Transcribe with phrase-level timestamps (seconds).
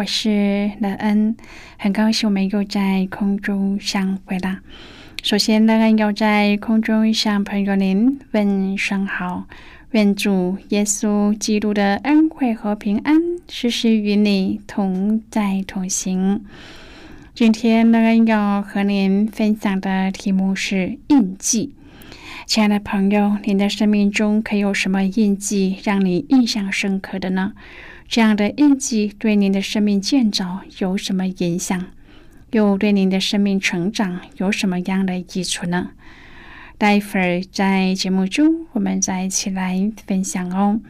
[0.00, 1.36] 我是乐恩，
[1.78, 4.60] 很高兴我们又在空中相会啦。
[5.22, 9.44] 首先，乐恩要在空中向朋友您问声好，
[9.90, 13.14] 愿主耶稣基督的恩惠和平安
[13.46, 16.46] 时时与你同在同行。
[17.34, 21.74] 今天，乐恩要和您分享的题目是印记。
[22.46, 27.52] 亲爱的朋友，您的生命中可有什么印记让你印象深刻的呢？
[28.10, 31.86] 这样的印记对您的生命建造有什么影响？
[32.50, 35.90] 又对您的生命成长有什么样的益处呢？
[36.76, 40.80] 待会儿在节目中，我们再一起来分享哦。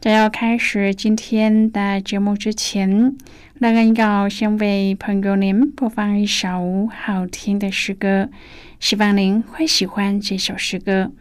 [0.00, 3.16] 在要开始今天的节目之前，
[3.58, 8.28] 那个要先为朋友您播放一首好听的诗歌，
[8.80, 11.12] 希望您会喜欢这首诗歌。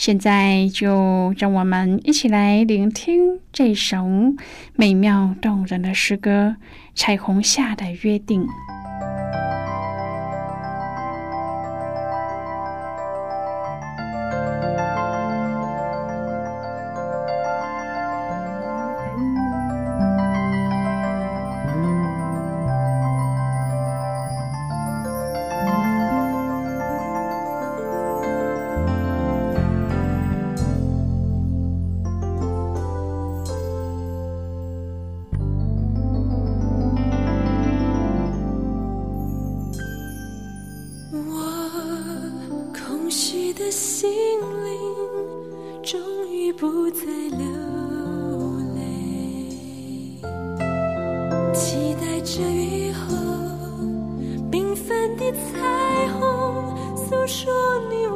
[0.00, 4.06] 现在就让我们一起来聆听这首
[4.74, 6.56] 美妙动人的诗歌
[6.94, 8.46] 《彩虹下的约定》。
[55.52, 57.52] 彩虹诉说
[57.88, 58.06] 你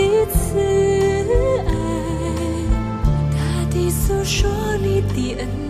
[0.00, 0.58] 一次
[1.66, 1.70] 爱，
[3.30, 3.38] 大
[3.70, 5.69] 地诉说你的恩。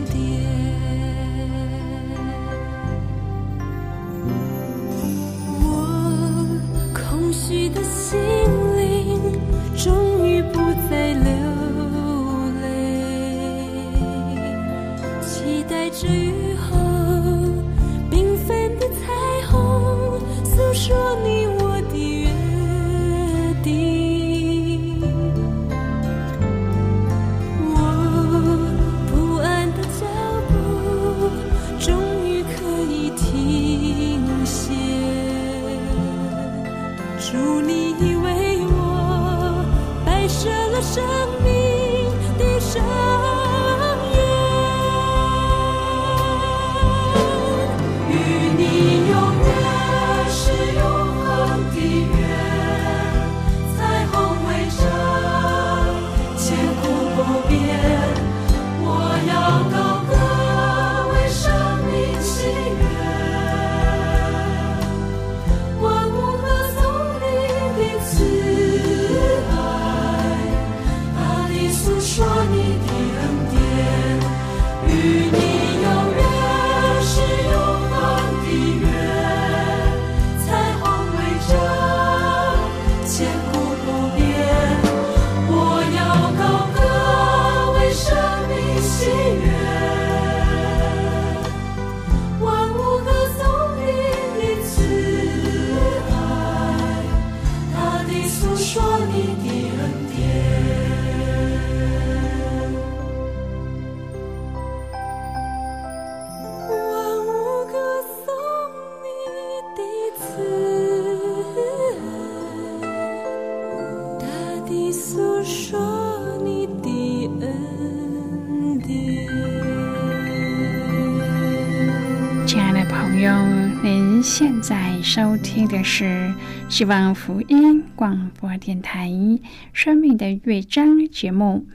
[124.40, 126.32] 现在收听的是
[126.70, 129.06] 希望福音广播电台
[129.74, 131.66] 《生命的乐章》节目。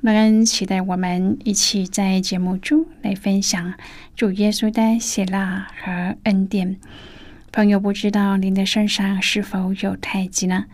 [0.00, 3.74] 乐恩期待我们一起在节目中来分享
[4.16, 6.78] 主耶稣的喜乐和恩典。
[7.52, 10.64] 朋友，不知道您的身上是否有胎记呢？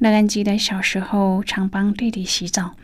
[0.00, 2.74] 乐恩记得小时候常帮弟弟洗澡，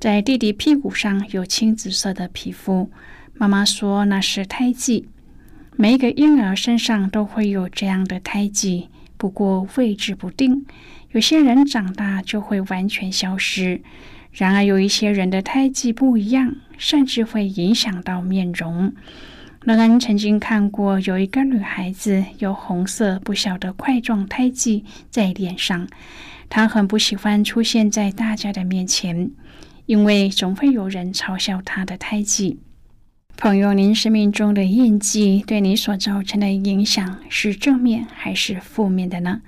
[0.00, 2.90] 在弟弟屁股上有青紫色的皮肤，
[3.34, 5.10] 妈妈说那是胎记。
[5.78, 8.88] 每一个婴儿身上都会有这样的胎记，
[9.18, 10.64] 不过位置不定。
[11.10, 13.82] 有些人长大就会完全消失，
[14.32, 18.94] 然而有一些人的胎记不一样，甚至会影响到面容。
[19.64, 25.86] 乐恩曾经看过有一个女孩子有红色不小的块状胎记在脸上，
[26.48, 29.30] 她很不喜欢出现在大家的面前，
[29.84, 32.60] 因为总会有人嘲笑她的胎记。
[33.36, 39.42] 朋友，您生命中的印记对你所造成的影响是正面还是负面的呢？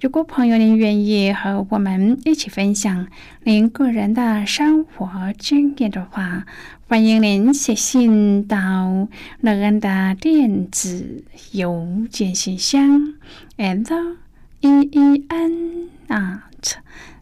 [0.00, 3.06] 如果朋友您愿意和我们一起分享
[3.42, 6.46] 您个人的生活经验的话，
[6.88, 9.06] 欢迎您写信到
[9.40, 13.14] 乐恩的电子邮件信箱
[13.58, 14.16] ，and
[14.60, 16.76] e e n at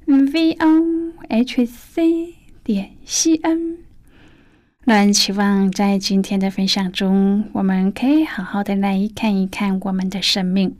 [0.06, 3.81] v o h c 点 c n。
[4.84, 10.74] 那期望在今天的分享中，我们可以好好的来看一看我们的生命。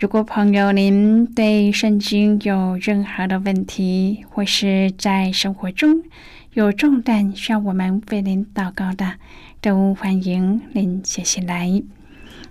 [0.00, 6.02] 如果朋友您对圣经有任何的问题，或是在生活中
[6.54, 9.14] 有重担需要我们为您祷告的，
[9.60, 11.80] 都欢迎您写信来。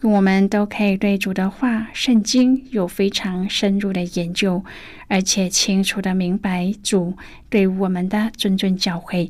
[0.00, 4.64] 我们都可以对主的话、圣经有非常深入的研究，
[5.08, 7.14] 而且清楚的明白主
[7.50, 9.28] 对我们的谆谆教诲。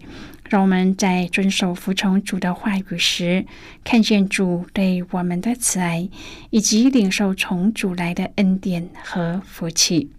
[0.51, 3.47] 让我们在遵守、服从主的话语时，
[3.85, 6.09] 看见主对我们的慈爱，
[6.51, 10.11] 以及领受从主来的恩典和福气。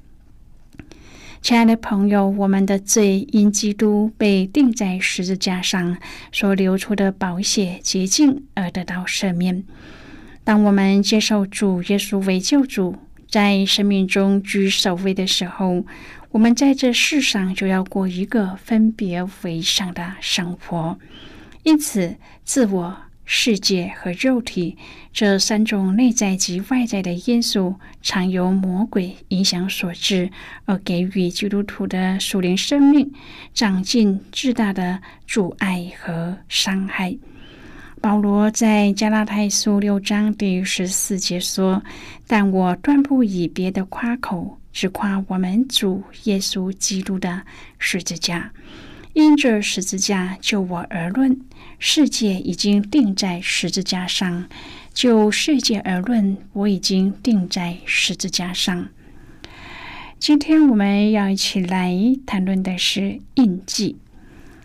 [1.42, 5.98] 亲爱的朋友，我们的罪因基督被钉在十字架上
[6.32, 9.64] 所流出的宝血洁净而得到赦免。
[10.50, 12.98] 当我们接受主耶稣为救主，
[13.30, 15.86] 在生命中居首位的时候，
[16.32, 20.98] 我们在这世上就要过一个分别为上的生活。
[21.62, 24.76] 因此，自我、世界和肉体
[25.14, 30.32] 这三种内在及外在的因素，常由魔鬼影响所致，
[30.66, 33.14] 而给予基督徒的属灵生命
[33.54, 37.16] 长进巨大的阻碍和伤害。
[38.02, 41.84] 保罗在加拉太书六章第十四节说
[42.28, 47.42] ：“但我断不以别的夸口，只夸我们主耶稣基督的
[47.78, 48.54] 十字架。
[49.14, 51.42] 因这十字架，就我而论，
[51.78, 54.46] 世界已经定在十字架上；
[54.94, 58.88] 就世界而论，我已经定在十字架上。”
[60.18, 61.94] 今天我们要一起来
[62.26, 63.98] 谈论的是印记。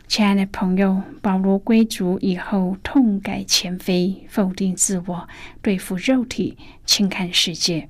[0.06, 5.28] 亲爱的朋友，保罗归主以后，痛改前非，否定自我，
[5.60, 7.88] 对付肉体，轻看世界，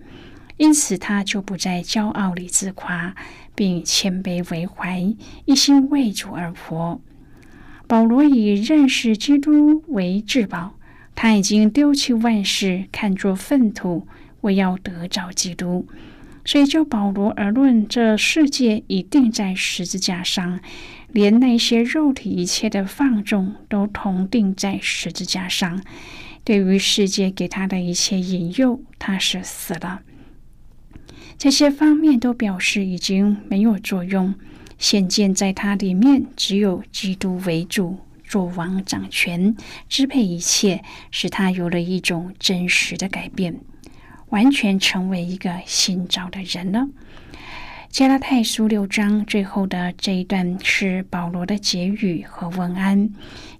[0.56, 3.14] 因此他就不再骄傲里自夸，
[3.54, 7.00] 并谦卑为怀，一心为主而活。
[7.86, 10.78] 保罗以认识基督为至宝，
[11.14, 14.06] 他已经丢弃万事，看作粪土，
[14.40, 15.86] 为要得着基督。
[16.46, 20.60] 所以，就保罗而论，这世界已定在十字架上。
[21.14, 25.80] 连那些肉体一切的放纵都同定在十字架上。
[26.42, 30.02] 对于世界给他的一切引诱，他是死了。
[31.38, 34.34] 这些方面都表示已经没有作用。
[34.76, 39.54] 显见在他里面，只有基督为主，做王掌权，
[39.88, 43.60] 支配一切，使他有了一种真实的改变，
[44.30, 46.88] 完全成为一个新造的人了。
[47.94, 53.08] 加拉太书六章最后的这一段是保罗的结语和问安，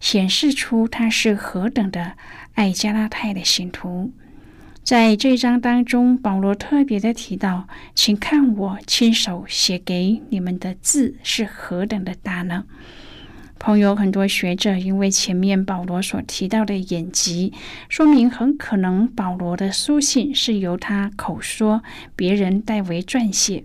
[0.00, 2.14] 显示出他是何等的
[2.55, 4.11] 爱加拉太的信徒。
[4.83, 12.64] 在这一章当中，保罗特别的提到：“请看我亲手写给你们的字是何等的大呢？”
[13.61, 17.53] 朋友，很多学者因为前面保罗所提到的眼疾，
[17.88, 21.85] 说明很可能保罗的书信是由他口说，
[22.17, 23.62] 别人代为撰写。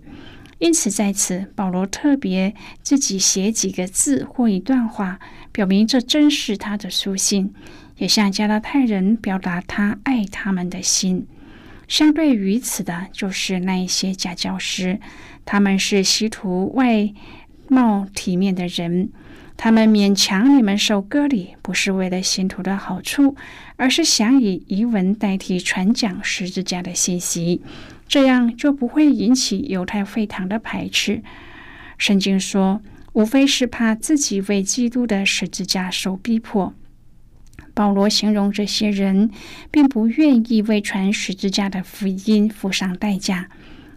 [0.60, 5.18] 因此，在此保罗特别自己写几个字或一段话，
[5.50, 7.52] 表明这真是他的书信，
[7.96, 11.26] 也向加拉太人表达他爱他们的心。
[11.88, 15.00] 相对于此的，就是那一些假教师，
[15.46, 17.10] 他们是希图外
[17.68, 19.10] 貌体面的人。
[19.56, 23.34] 他们勉强你们受割礼，不是为了信徒的好处，
[23.76, 27.60] 而是想以遗文代替传讲十字架的信息，
[28.10, 31.22] 这样就不会引起犹太会堂的排斥。
[31.96, 36.74] 圣经说，无非是怕自己为基督的十字架受逼迫。
[37.72, 39.30] 保罗形容这些人，
[39.70, 43.48] 并不愿意为传十字架的福音付上代价，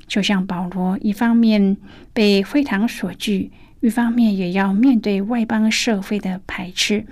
[0.05, 1.75] 就像保罗一方面
[2.13, 3.51] 被会堂所拒。
[3.79, 7.07] 一方面也要面对外邦社会的排斥，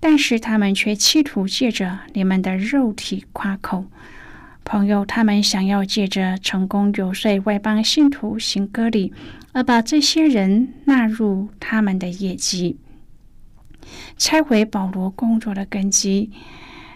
[0.00, 3.84] 但是他们却企图借着你们的肉体夸口。
[4.64, 9.12] 朋友，他们想要借着成功游说外邦信徒行割礼，
[9.52, 12.76] 而把这些人纳入他们的业绩，
[14.16, 16.30] 拆毁保罗工作的根基。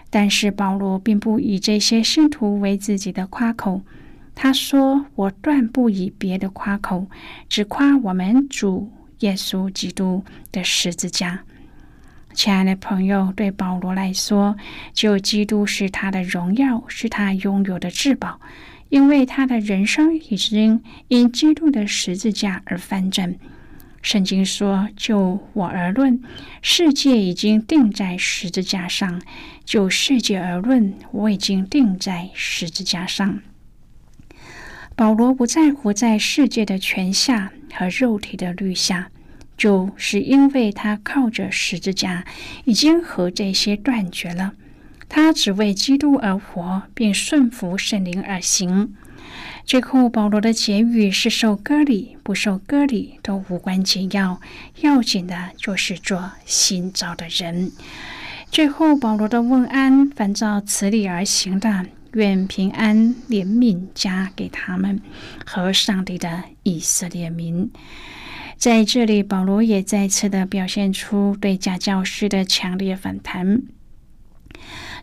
[0.09, 3.81] 但是保罗并不以这些信徒为自己的夸口。
[4.33, 7.07] 他说：“我断不以别的夸口，
[7.49, 11.43] 只夸我们主。”耶稣基督的十字架，
[12.35, 14.57] 亲爱的朋友，对保罗来说，
[14.93, 18.41] 就基督是他的荣耀，是他拥有的至宝，
[18.89, 23.35] 因为他的人生已经因基督的十字架而翻正。
[24.01, 26.21] 圣经说：“就我而论，
[26.61, 29.19] 世界已经定在十字架上；
[29.63, 33.39] 就世界而论，我已经定在十字架上。”
[34.95, 39.09] 保罗不再活在世界的权下和肉体的律下，
[39.57, 42.25] 就是因为他靠着十字架
[42.65, 44.53] 已经和这些断绝了。
[45.07, 48.95] 他只为基督而活，并顺服圣灵而行。
[49.65, 54.39] 最后，保罗的结语是：受割礼不受割礼都无关紧要，
[54.81, 57.71] 要紧的就是做新造的人。
[58.51, 61.85] 最后，保罗的问安，反照此理而行的。
[62.13, 65.01] 愿平安怜悯加给他们
[65.45, 67.69] 和上帝的以色列民。
[68.57, 73.61] 在这里，保罗也再次的表现出对假教师的强烈反弹。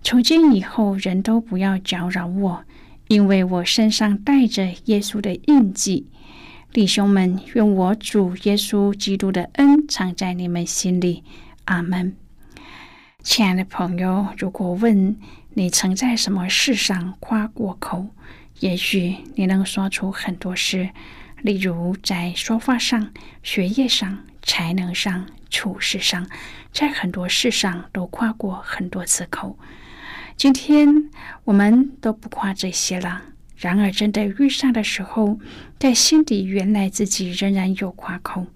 [0.02, 2.64] 从今以后，人都不要搅扰我，
[3.08, 6.08] 因为我身上带着耶稣的印记。
[6.72, 11.22] 弟兄们，愿我主耶稣基督的恩藏在你们心里。
[11.66, 12.16] 阿门。
[13.22, 15.16] 亲爱的朋友，如果问，
[15.50, 18.08] 你曾在什么事上夸过口？
[18.60, 20.90] 也许你能说出很多事，
[21.42, 26.26] 例如在说话上、学业上、才能上、处事上，
[26.72, 29.58] 在很多事上都夸过很多次口。
[30.36, 31.10] 今天
[31.44, 33.22] 我们都不夸这些了。
[33.56, 35.38] 然而，真的遇上的时候，
[35.78, 38.46] 在心底原来自己仍然有夸口。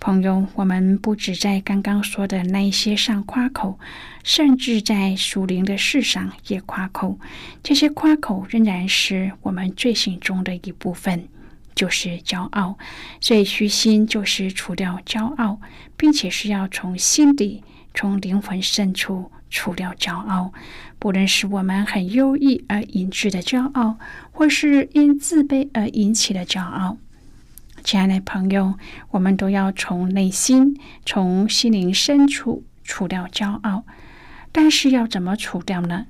[0.00, 3.78] 朋友，我们不止在刚刚说的那一些上夸口，
[4.22, 7.18] 甚至在属灵的事上也夸口。
[7.62, 11.28] 这些夸口仍然是我们罪行中的一部分，
[11.74, 12.78] 就是骄傲。
[13.20, 15.60] 所以虚心就是除掉骄傲，
[15.96, 17.62] 并且是要从心底、
[17.94, 20.52] 从灵魂深处除掉骄傲。
[20.98, 23.98] 不论是我们很优异而引致的骄傲，
[24.32, 26.96] 或是因自卑而引起的骄傲。
[27.82, 28.74] 亲爱的朋友，
[29.10, 33.84] 我们都要从内心、从心灵深处除掉骄傲。
[34.50, 36.06] 但是要怎么除掉呢？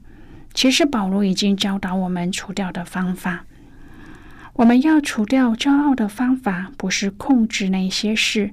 [0.52, 3.46] 其实保罗已经教导我们除掉的方法。
[4.54, 8.52] 我们要除掉骄傲的方法，不是控制那些事，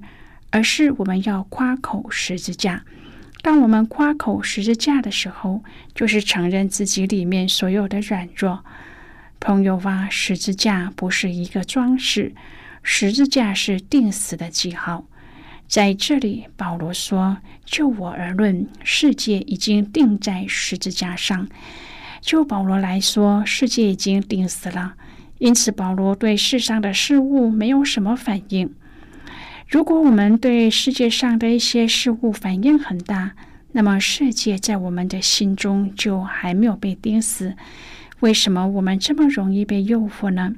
[0.50, 2.84] 而是我们要夸口十字架。
[3.40, 5.62] 当我们夸口十字架的时候，
[5.94, 8.64] 就是承认自己里面所有的软弱。
[9.38, 12.34] 朋友啊，十字架不是一个装饰。
[12.82, 15.04] 十字架是定死的记号，
[15.68, 21.48] 在这里，保罗说：“就我而论，世界已经定在十字架上。
[22.20, 24.94] 就保罗来说，世界已经定死了。
[25.42, 28.72] 因此，保罗对世上的事物没有什么反应。
[29.68, 33.32] 如果我们对世界上的一些事物反应很大，
[33.72, 37.56] 那么世界在我们的心中就还没有被钉死。
[38.20, 40.54] 为什么我们这么容易被诱惑呢？”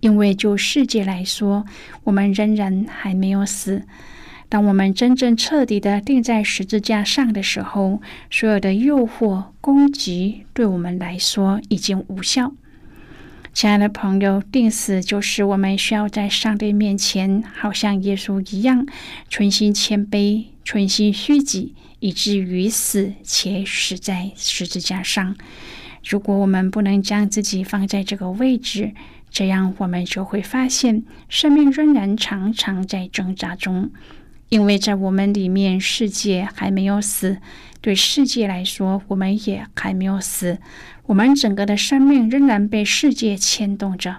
[0.00, 1.64] 因为就世界来说，
[2.02, 3.84] 我们仍然还没有死。
[4.48, 12.52] 当我们真正彻底的钉在十字架上的时候，所有的诱惑、攻击对我们来说已经无效。
[13.56, 18.86] 亲爱的朋友，定死就是我们需要在上帝面前，好像耶稣一样，
[19.30, 25.34] 存心谦卑，存心虚己，以至于死，且死在十字架上。
[26.06, 28.92] 如果我们不能将自己放在这个位置，
[29.30, 33.90] 这样我们就会发现，生命仍然常常在挣扎中，
[34.50, 37.38] 因为在我们里面，世界还没有死；
[37.80, 40.58] 对世界来说，我们也还没有死。
[41.06, 44.16] 我们整个的生命仍然被世界牵动着。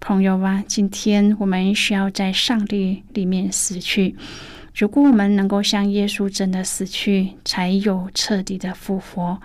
[0.00, 4.14] 朋友啊，今天我们需要在上帝里面死去。
[4.74, 9.40] 如果我们能够像耶稣真的死去，才有彻底的复活。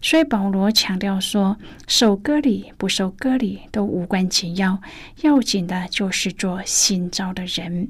[0.00, 1.56] 所以保罗强调说
[1.86, 4.80] ：“受割礼不受割礼都无关紧要，
[5.20, 7.88] 要紧的就是做新造的人。”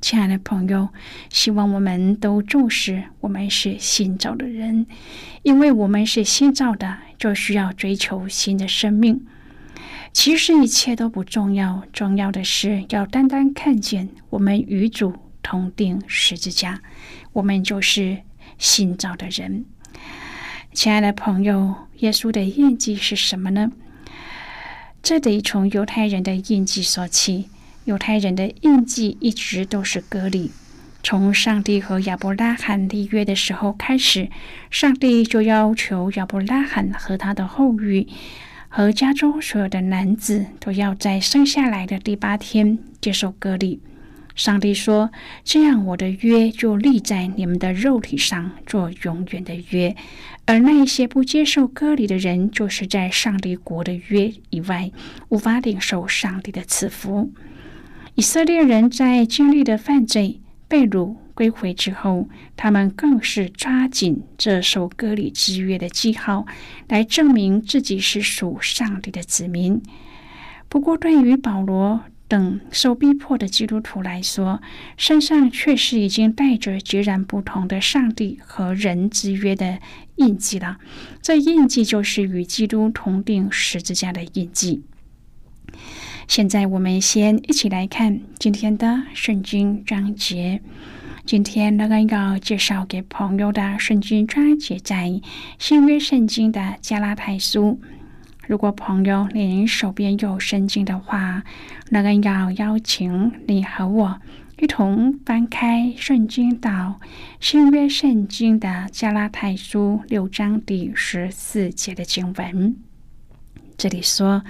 [0.00, 0.88] 亲爱的朋友，
[1.30, 4.86] 希望我们都重视我们是新造的人，
[5.42, 9.26] 因为我们是新造的，就需要追求新的生命。
[10.12, 16.80] 其实一切都不重要，重要的是要单单看见我们与主同定十字架，
[17.32, 18.18] 我们就是
[18.58, 19.64] 新造的人。
[20.72, 23.72] 亲爱的朋友，耶稣的印记是什么呢？
[25.02, 27.48] 这得从犹太人的印记说起。
[27.86, 30.50] 犹太人的印记一直都是割礼。
[31.02, 34.28] 从上帝和亚伯拉罕立约的时候开始，
[34.70, 38.08] 上帝就要求亚伯拉罕和他的后裔
[38.68, 43.80] 和家中所有的男子都要在生下来的第八天接受割礼。
[44.34, 45.10] 上帝说
[45.44, 49.96] ：“这样，我的约就立在你们的肉体上，做永远的约。
[50.44, 54.90] 而那一些不接受割礼的人，就是在上帝国的约以外，
[55.30, 57.32] 无法领受上帝的赐福。
[58.16, 66.46] 以色列人在经历的犯罪、被掳、归回之后，他们更是抓紧这首割礼之约的记号，
[66.88, 69.82] 来证明自己是属上帝的子民。
[70.70, 74.62] 不过，对于保罗，等受逼迫的基督徒来说，
[74.96, 79.78] 身上确实已经带着截然不同的上帝和人之约的
[80.14, 80.78] 印记了。
[81.20, 84.84] 这印记就是与基督同定十字架的印记。
[86.28, 90.60] 现在我们先一起来看今天的圣经章节。
[91.24, 95.20] 今天那个要介绍给朋友的圣经章节在
[95.58, 97.80] 新约圣经的加拉太书。
[98.46, 101.44] 如果朋友您手边有圣经的话，
[101.90, 104.20] 那个要邀请你和我
[104.58, 107.00] 一同翻开圣经到
[107.40, 112.76] 新约圣经的加拉太书六章第十四节的经文。
[113.76, 114.44] 这里说：“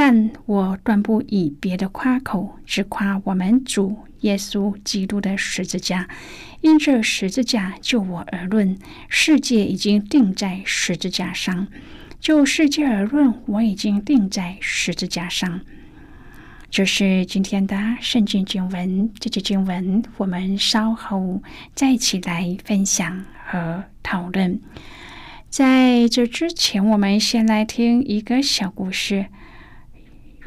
[0.00, 6.08] 但我断不以别的夸口，只夸我们主耶稣基督的十字架。
[6.60, 11.66] 因这十字架就我而论，世界已经定在十字架上。”
[12.20, 15.62] 就世界而论，我已经钉在十字架上。
[16.70, 19.10] 这是今天的圣经经文。
[19.18, 21.42] 这节经文我们稍后
[21.74, 24.60] 再一起来分享和讨论。
[25.50, 29.26] 在这之前，我们先来听一个小故事。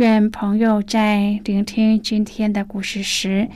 [0.02, 3.48] 愿朋友在聆听今天的故事时，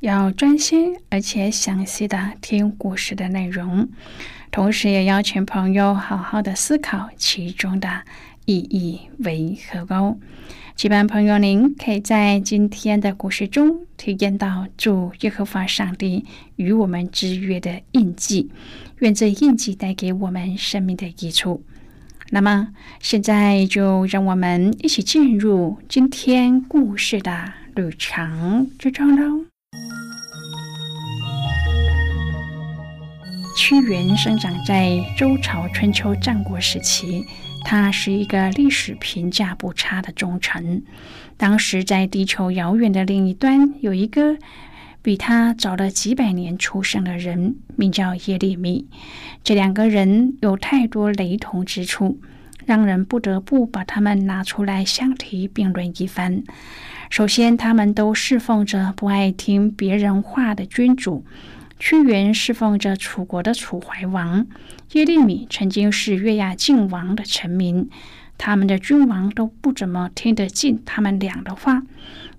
[0.00, 3.88] 要专心而且详细的听故事的内容。
[4.50, 8.02] 同时，也邀请朋友好好的思考其中的
[8.44, 10.18] 意义为何哦。
[10.74, 16.24] 期盼朋友您可以在今天的故事中体验到主耶和华上帝
[16.56, 18.50] 与我们之约的印记，
[18.98, 21.62] 愿这印记带给我们生命的益处。
[22.34, 22.66] 那么，
[22.98, 29.44] 现在就让我们一起进入今天故事的旅程之中喽。
[33.56, 37.24] 屈原生长在周朝春秋战国时期，
[37.64, 40.82] 他是一个历史评价不差的忠臣。
[41.36, 44.36] 当时在地球遥远的另一端，有一个
[45.04, 48.86] 比他早了几百年出生的人，名叫耶利米。
[49.42, 52.18] 这两个人有太多雷同之处，
[52.64, 56.42] 让人不得不把他们拿出来相提并论一番。
[57.10, 61.26] 首先，他们都侍奉着不爱听别人话的君主。
[61.78, 64.46] 屈原侍奉着楚国的楚怀王，
[64.92, 67.90] 耶利米曾经是月牙晋王的臣民。
[68.38, 71.82] 他们的君王都不怎么听得进他们俩的话，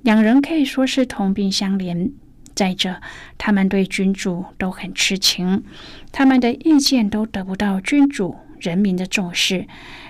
[0.02, 2.10] 两人可以说是同病相怜。
[2.56, 3.02] 再者，
[3.38, 5.64] 他们对君主都很痴情，
[6.12, 9.68] 他们的意见都得不到君主人民的重视。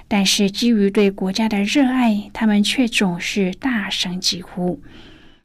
[0.08, 4.79] 但是基于对国家的热爱，他们却总是大声疾呼。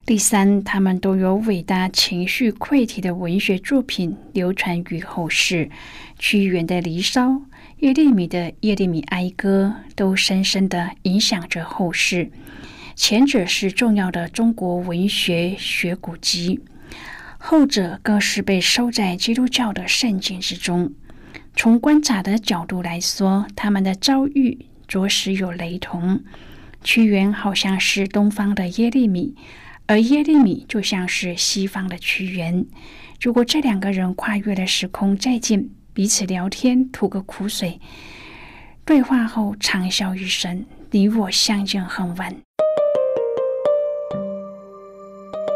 [0.05, 5.71] 第三，他们都有伟大情绪溃体的文学作品流传于后世。
[6.19, 7.29] 屈原的《离骚》，
[7.79, 12.31] 叶利米的叶利米哀歌都深深的影响着后世。
[12.97, 16.61] 前者是重要的中国文学学古籍，
[17.43, 20.93] 后者更是被收在基督教的圣经之中。
[21.57, 26.23] 从观察的角度来说，他们的遭遇着实有雷同。
[26.85, 29.35] 屈原好像是东方的耶利米，
[29.87, 32.65] 而耶利米就像是西方的屈原。
[33.21, 37.81] 如果这两个人跨越了时空再见，彼此聊天吐个苦水，
[38.85, 42.37] 对话后长啸一声：“你我相见恨晚。”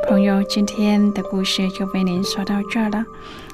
[0.07, 3.05] 朋友，今天的故事就为您说到这儿了。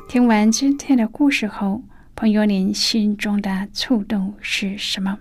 [0.09, 1.83] 听完今天的故事后，
[2.17, 5.19] 朋友，您心中的触动是什么？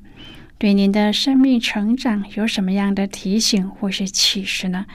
[0.58, 4.88] 对您的生命成长有什么样的提醒或是启示呢？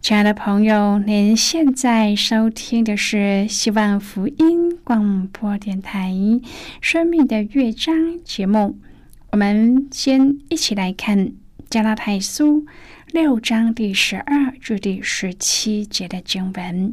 [0.00, 6.10] 亲爱的朋友，您现在收听的是希望福音广播电台
[6.80, 8.78] 《生命的乐章》节目。
[9.32, 11.32] 我们先一起来看
[11.68, 12.64] 加拉太书。
[13.12, 16.92] 六章第十二至第十七节的经文，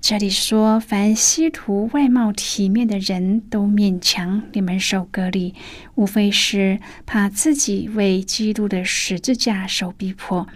[0.00, 5.54] 这里说：“凡希图外貌体面的人都勉强你们受割礼，
[5.96, 10.48] 无非是怕自己为基督的十字架受逼迫。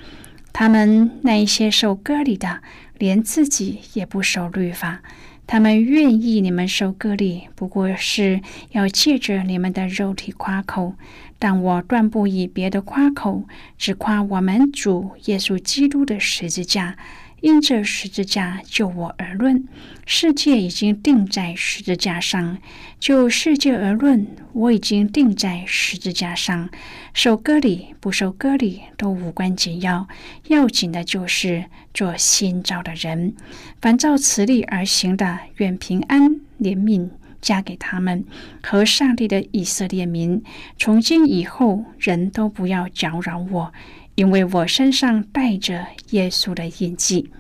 [0.55, 2.63] 他们那一些受割礼的，
[2.97, 5.03] 连自己也不守律法。
[5.45, 10.95] 他们愿意你们受割礼，不过是要借着你们的肉体夸口。”
[11.43, 16.97] 但我断不以别的夸口，只夸我们主耶稣基督的十字架。
[17.41, 19.67] 因这十字架就我而论，
[20.07, 22.59] 世界已经定在十字架上；
[23.01, 26.71] 就世界而论，我已经定在十字架上。
[27.13, 30.07] 受割礼不受割礼都无关紧要，
[30.47, 33.35] 要紧的就是做新造的人。
[33.81, 37.11] 凡照此理而行的，愿平安怜悯。
[37.43, 38.25] 嫁给他们
[38.63, 40.43] 和上帝的以色列民，
[40.79, 43.73] 从今以后，人都不要搅扰我，
[44.15, 47.31] 因为我身上带着耶稣的印记。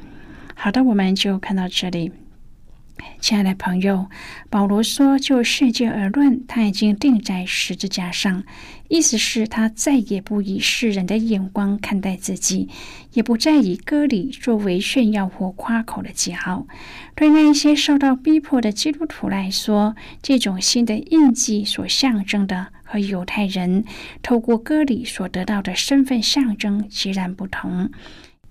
[0.54, 2.12] 好的，我们就看到这里。
[3.20, 4.08] 亲爱的朋友，
[4.50, 8.42] 保罗说：“就世界而论，他已经钉在十字架上，
[8.88, 12.68] 意思是，他再也不以世人的眼光看待自己，
[13.12, 16.66] 也不再以割礼作为炫耀或夸口的记号。
[17.14, 23.84] 对那一些受到逼迫的基督徒来说，这种新的印记所象征的，和犹太人
[24.22, 27.90] 透过割礼所得到的身份象征截然不同。”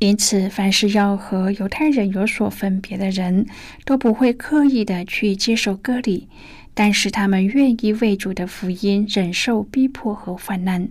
[0.01, 3.45] 因此，凡是要和犹太人有所分别的人，
[3.85, 6.27] 都不会刻意的去接受割礼，
[6.73, 10.89] 但是他们愿意为主的福音忍受逼迫和患难，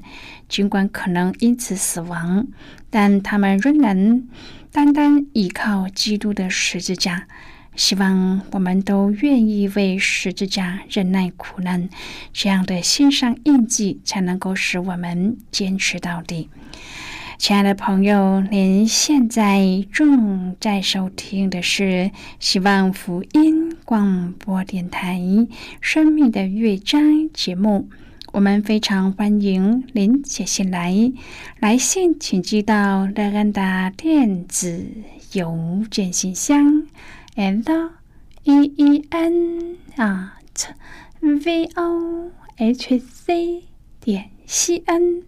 [0.48, 2.46] 尽管可能因此死亡，
[2.88, 4.28] 但他们仍然
[4.70, 7.26] 单单依靠基督的十字架。
[7.74, 11.88] 希望我们都愿意为十字架忍耐苦难，
[12.32, 16.48] 这样的心上印记才能够使我们坚持到底。
[17.40, 25.16] 亲爱的朋友，您现在正在收听的是希望福音广播电台
[25.80, 27.00] 《生命的乐章》
[27.32, 27.88] 节目。
[28.32, 30.94] 我们非常欢迎您写信来，
[31.60, 34.86] 来信请寄到乐安达电子
[35.32, 36.86] 邮件信箱
[37.36, 37.90] ：l
[38.44, 40.74] e e n at
[41.22, 43.62] v o h c
[43.98, 45.22] 点 c n。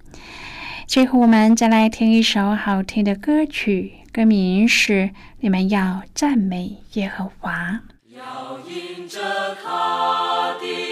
[0.93, 4.93] 最后，我们再来听一首好听的歌曲，歌名是
[5.41, 7.81] 《你们要赞美耶和华》。
[8.15, 9.19] 要迎着
[9.65, 10.92] 他的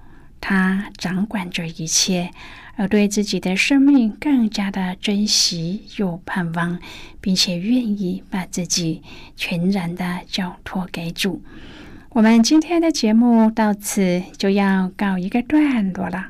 [0.41, 2.31] 他掌管着一切。
[2.77, 6.79] 而对自己的生命更加的珍惜，又盼望，
[7.19, 9.03] 并且愿意把自己
[9.35, 11.43] 全然的交托给主。
[12.09, 16.29] 我们今天的节目到此就要告一个段落了。